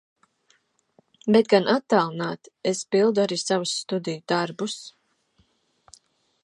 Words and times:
Bet 1.35 1.49
gan 1.51 1.67
attālināti, 1.73 2.53
es 2.73 2.81
pildu 2.95 3.25
arī 3.27 3.39
savus 3.43 3.75
studiju 3.83 4.25
darbus. 4.33 4.79